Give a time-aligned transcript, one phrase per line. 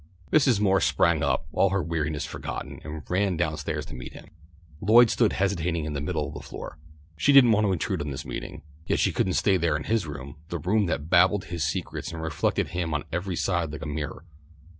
[0.33, 0.59] Mrs.
[0.59, 4.29] Moore sprang up, all her weariness forgotten, and ran down stairs to meet him.
[4.81, 6.79] Lloyd stood hesitating in the middle of the floor.
[7.15, 10.07] She didn't want to intrude on this meeting, yet she couldn't stay there in his
[10.07, 13.85] room, the room that babbled his secrets and reflected him on every side like a
[13.85, 14.25] mirror.